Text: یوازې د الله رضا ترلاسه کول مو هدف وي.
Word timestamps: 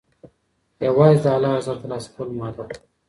یوازې 0.87 1.17
د 1.23 1.25
الله 1.35 1.51
رضا 1.57 1.73
ترلاسه 1.81 2.09
کول 2.13 2.29
مو 2.35 2.41
هدف 2.47 2.67
وي. 2.69 2.75